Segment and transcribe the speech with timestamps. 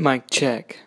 [0.00, 0.78] Mic check.